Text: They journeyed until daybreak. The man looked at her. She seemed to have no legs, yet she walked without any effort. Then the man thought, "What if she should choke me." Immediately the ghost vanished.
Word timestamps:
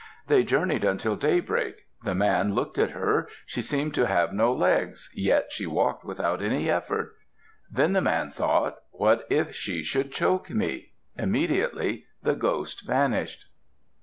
They 0.25 0.43
journeyed 0.43 0.83
until 0.83 1.15
daybreak. 1.15 1.85
The 2.03 2.15
man 2.15 2.55
looked 2.55 2.79
at 2.79 2.89
her. 2.89 3.29
She 3.45 3.61
seemed 3.61 3.93
to 3.93 4.07
have 4.07 4.33
no 4.33 4.51
legs, 4.51 5.11
yet 5.13 5.51
she 5.51 5.67
walked 5.67 6.03
without 6.03 6.41
any 6.41 6.67
effort. 6.71 7.13
Then 7.69 7.93
the 7.93 8.01
man 8.01 8.31
thought, 8.31 8.77
"What 8.89 9.27
if 9.29 9.53
she 9.53 9.83
should 9.83 10.11
choke 10.11 10.49
me." 10.49 10.93
Immediately 11.19 12.05
the 12.23 12.33
ghost 12.33 12.81
vanished. 12.83 13.45